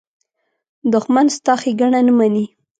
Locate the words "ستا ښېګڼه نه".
1.37-2.13